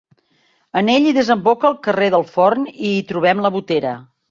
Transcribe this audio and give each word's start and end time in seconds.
En 0.79 0.89
ell 0.93 1.05
hi 1.09 1.13
desemboca 1.17 1.69
el 1.69 1.77
carrer 1.89 2.09
del 2.17 2.27
Forn 2.33 2.67
i 2.73 2.91
hi 2.95 3.07
trobem 3.15 3.47
La 3.49 3.55
Botera. 3.59 3.97